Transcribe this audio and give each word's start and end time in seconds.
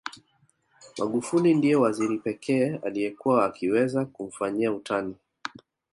Magufuli 0.97 1.53
ndiye 1.55 1.75
waziri 1.75 2.17
pekee 2.17 2.77
aliyekuwa 2.83 3.45
akiweza 3.45 4.05
kumfanyia 4.05 4.71
utani 4.73 5.15